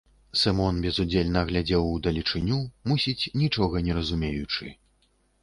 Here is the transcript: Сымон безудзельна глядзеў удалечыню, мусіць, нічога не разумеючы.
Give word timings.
Сымон 0.43 0.77
безудзельна 0.85 1.43
глядзеў 1.49 1.85
удалечыню, 1.97 2.57
мусіць, 2.93 3.29
нічога 3.43 3.85
не 3.91 4.01
разумеючы. 4.01 4.65